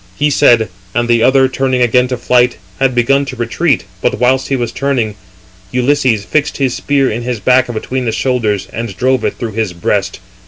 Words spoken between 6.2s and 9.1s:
fixed his spear in his back between the shoulders, and